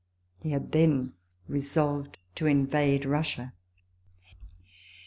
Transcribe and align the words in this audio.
He 0.39 0.49
had 0.49 0.71
then 0.71 1.13
resolved 1.47 2.17
to 2.33 2.47
invade 2.47 3.05
Russia. 3.05 3.53